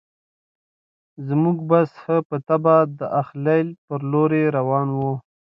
زموږ 1.27 1.57
بس 1.69 1.89
ښه 2.03 2.17
په 2.29 2.37
طبعه 2.47 2.79
د 2.99 3.01
الخلیل 3.19 3.67
پر 3.85 3.99
لوري 4.11 4.43
روان 4.57 4.87
و. 4.97 4.99